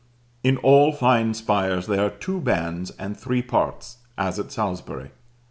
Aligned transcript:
In 0.43 0.57
all 0.57 0.93
fine 0.93 1.35
spires 1.35 1.85
there 1.85 2.03
are 2.03 2.09
two 2.09 2.39
bands 2.39 2.89
and 2.97 3.15
three 3.15 3.43
parts, 3.43 3.99
as 4.17 4.39
at 4.39 4.51
Salisbury. 4.51 5.11